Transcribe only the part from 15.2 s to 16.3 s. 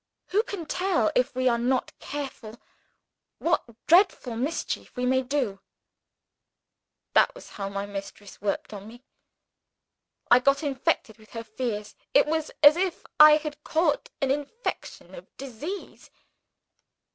disease.